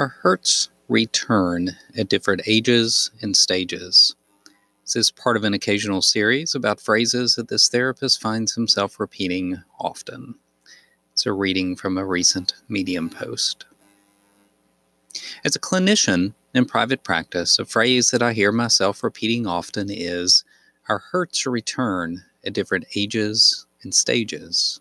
[0.00, 4.16] Our hurts return at different ages and stages.
[4.86, 9.62] This is part of an occasional series about phrases that this therapist finds himself repeating
[9.78, 10.36] often.
[11.12, 13.66] It's a reading from a recent Medium post.
[15.44, 20.44] As a clinician in private practice, a phrase that I hear myself repeating often is
[20.88, 24.80] Our hurts return at different ages and stages.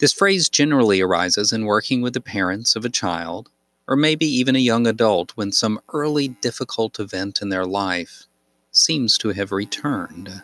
[0.00, 3.50] This phrase generally arises in working with the parents of a child
[3.90, 8.22] or maybe even a young adult when some early difficult event in their life
[8.70, 10.42] seems to have returned.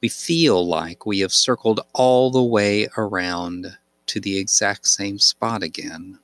[0.00, 5.64] We feel like we have circled all the way around to the exact same spot
[5.64, 6.20] again.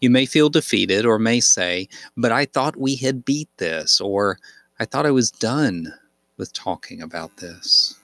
[0.00, 4.38] You may feel defeated or may say, But I thought we had beat this, or
[4.78, 5.92] I thought I was done
[6.38, 8.00] with talking about this.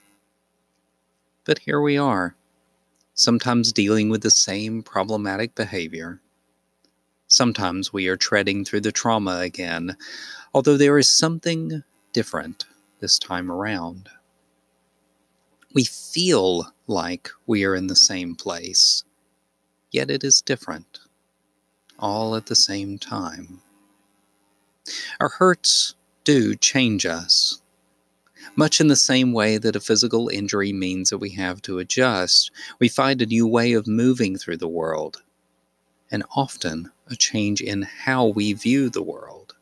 [1.45, 2.35] But here we are,
[3.15, 6.21] sometimes dealing with the same problematic behavior
[7.37, 9.95] Sometimes we are treading through the trauma again,
[10.55, 11.83] although there is something
[12.15, 12.65] different
[13.01, 14.09] this time around.
[15.75, 19.05] We feel like we are in the same place,
[19.91, 21.01] yet it is different,
[21.99, 23.61] all at the same time.
[25.21, 27.61] Our hurts do change us.
[28.57, 32.51] Much in the same way that a physical injury means that we have to adjust,
[32.81, 35.23] we find a new way of moving through the world
[36.11, 39.55] and often a change in how we view the world.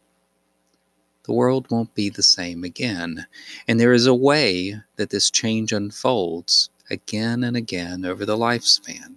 [1.25, 3.27] The world won't be the same again,
[3.67, 9.17] and there is a way that this change unfolds again and again over the lifespan.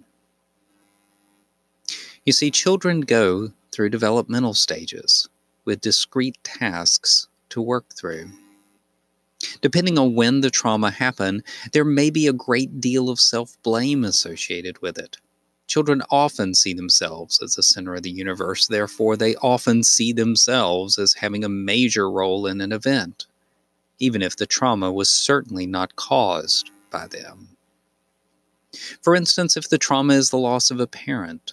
[2.24, 5.28] You see, children go through developmental stages
[5.64, 8.30] with discrete tasks to work through.
[9.60, 14.04] Depending on when the trauma happened, there may be a great deal of self blame
[14.04, 15.18] associated with it.
[15.68, 20.98] Children often see themselves as the center of the universe, therefore, they often see themselves
[20.98, 23.26] as having a major role in an event,
[23.98, 27.48] even if the trauma was certainly not caused by them.
[29.02, 31.52] For instance, if the trauma is the loss of a parent,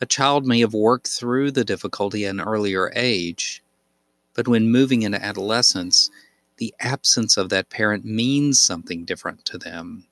[0.00, 3.60] a child may have worked through the difficulty at an earlier age,
[4.34, 6.10] but when moving into adolescence,
[6.58, 10.06] the absence of that parent means something different to them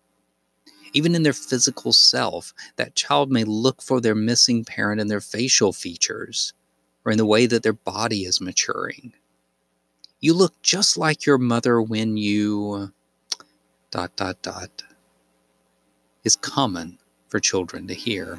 [0.92, 5.20] even in their physical self, that child may look for their missing parent in their
[5.20, 6.52] facial features
[7.04, 9.12] or in the way that their body is maturing.
[10.20, 12.92] You look just like your mother when you.
[13.90, 14.82] dot dot dot
[16.24, 18.38] is common for children to hear.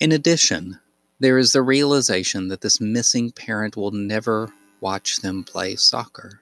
[0.00, 0.78] In addition,
[1.20, 6.40] there is the realization that this missing parent will never watch them play soccer.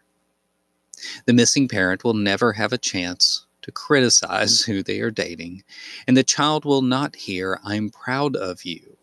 [1.27, 5.63] The missing parent will never have a chance to criticize who they are dating,
[6.07, 8.97] and the child will not hear, I'm proud of you,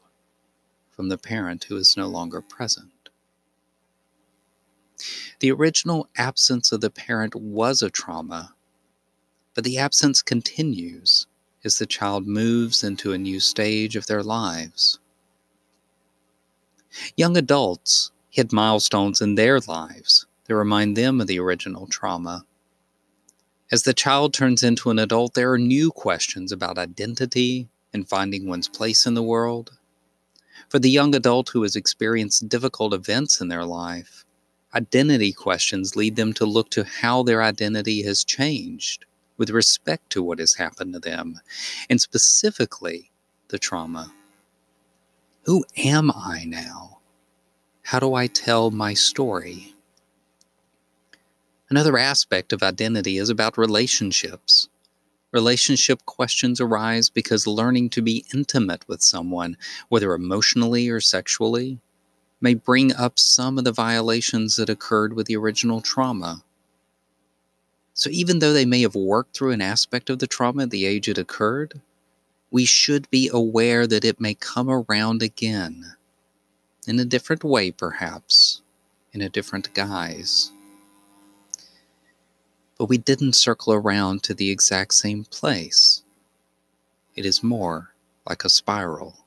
[0.91, 3.09] from the parent who is no longer present.
[5.39, 8.53] The original absence of the parent was a trauma,
[9.53, 11.25] but the absence continues
[11.63, 14.99] as the child moves into a new stage of their lives.
[17.15, 22.45] Young adults hit milestones in their lives that remind them of the original trauma
[23.71, 28.47] as the child turns into an adult, there are new questions about identity and finding
[28.47, 29.77] one's place in the world.
[30.69, 34.25] For the young adult who has experienced difficult events in their life,
[34.73, 39.05] identity questions lead them to look to how their identity has changed
[39.37, 41.39] with respect to what has happened to them,
[41.89, 43.09] and specifically
[43.47, 44.11] the trauma.
[45.43, 46.99] Who am I now?
[47.83, 49.73] How do I tell my story?
[51.69, 54.69] Another aspect of identity is about relationships.
[55.31, 59.55] Relationship questions arise because learning to be intimate with someone,
[59.87, 61.77] whether emotionally or sexually,
[62.41, 66.43] may bring up some of the violations that occurred with the original trauma.
[67.93, 70.85] So, even though they may have worked through an aspect of the trauma at the
[70.85, 71.81] age it occurred,
[72.49, 75.93] we should be aware that it may come around again,
[76.87, 78.61] in a different way, perhaps,
[79.13, 80.51] in a different guise
[82.79, 86.01] but we didn't circle around to the exact same place.
[87.15, 87.93] It is more
[88.27, 89.17] like a spiral.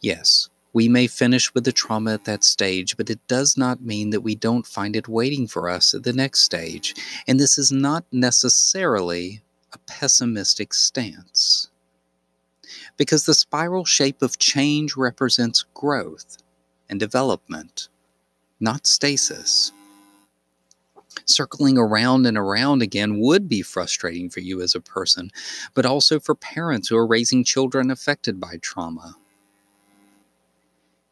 [0.00, 4.10] Yes, we may finish with the trauma at that stage, but it does not mean
[4.10, 6.94] that we don't find it waiting for us at the next stage.
[7.26, 11.70] And this is not necessarily a pessimistic stance.
[12.96, 16.36] Because the spiral shape of change represents growth
[16.88, 17.88] and development,
[18.60, 19.72] not stasis.
[21.28, 25.30] Circling around and around again would be frustrating for you as a person,
[25.74, 29.14] but also for parents who are raising children affected by trauma.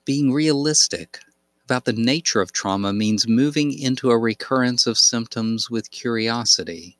[0.07, 1.21] Being realistic
[1.65, 6.97] about the nature of trauma means moving into a recurrence of symptoms with curiosity,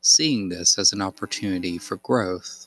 [0.00, 2.66] seeing this as an opportunity for growth.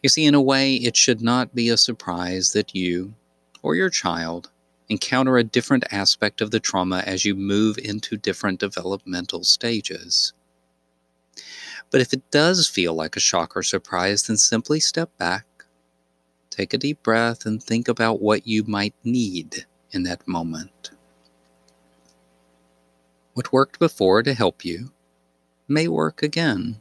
[0.00, 3.14] You see, in a way, it should not be a surprise that you
[3.62, 4.50] or your child
[4.88, 10.32] encounter a different aspect of the trauma as you move into different developmental stages.
[11.90, 15.46] But if it does feel like a shock or surprise, then simply step back
[16.52, 20.90] Take a deep breath and think about what you might need in that moment.
[23.32, 24.92] What worked before to help you
[25.66, 26.78] may work again.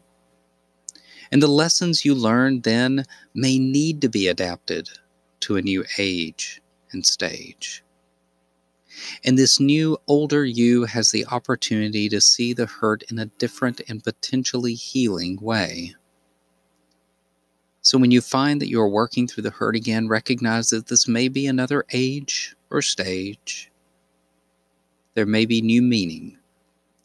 [1.31, 4.89] And the lessons you learned then may need to be adapted
[5.39, 6.61] to a new age
[6.91, 7.81] and stage.
[9.23, 13.81] And this new, older you has the opportunity to see the hurt in a different
[13.87, 15.95] and potentially healing way.
[17.81, 21.07] So when you find that you are working through the hurt again, recognize that this
[21.07, 23.71] may be another age or stage.
[25.15, 26.37] There may be new meaning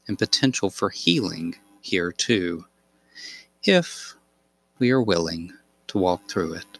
[0.07, 2.67] and potential for healing here too,
[3.65, 4.17] if
[4.79, 5.53] we are willing
[5.89, 6.79] to walk through it.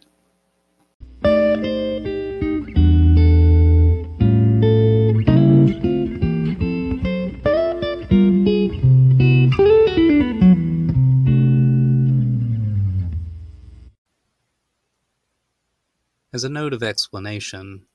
[16.37, 17.87] As a note of explanation,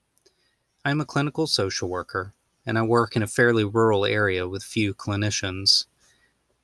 [0.85, 2.35] I am a clinical social worker
[2.67, 5.87] and I work in a fairly rural area with few clinicians.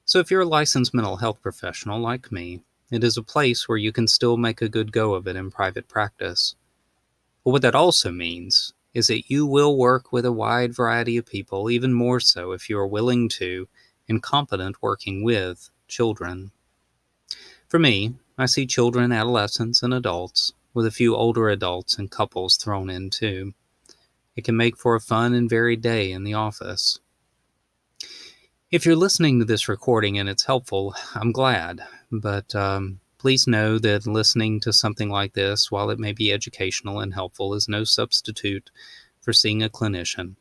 [0.05, 3.79] So if you're a licensed mental health professional like me, it is a place where
[3.79, 6.57] you can still make a good go of it in private practice.
[7.45, 11.27] But what that also means is that you will work with a wide variety of
[11.27, 13.69] people, even more so if you are willing to
[14.09, 16.51] and competent working with children.
[17.69, 22.57] For me, I see children, adolescents, and adults with a few older adults and couples
[22.57, 23.53] thrown in too.
[24.37, 27.01] It can make for a fun and varied day in the office.
[28.71, 31.81] If you're listening to this recording and it's helpful, I'm glad,
[32.13, 37.01] but um, please know that listening to something like this, while it may be educational
[37.01, 38.71] and helpful, is no substitute
[39.21, 40.37] for seeing a clinician.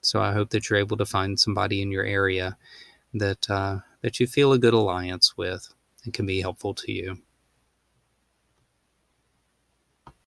[0.00, 2.56] So I hope that you're able to find somebody in your area
[3.14, 5.74] that uh, that you feel a good alliance with
[6.04, 7.18] and can be helpful to you.